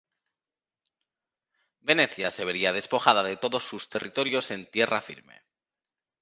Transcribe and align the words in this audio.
Venecia 1.89 2.31
se 2.31 2.43
vería 2.43 2.73
despojada 2.77 3.21
de 3.21 3.37
todos 3.37 3.65
sus 3.67 3.87
territorios 3.87 4.49
en 4.49 4.65
tierra 4.65 4.99
firme. 4.99 5.43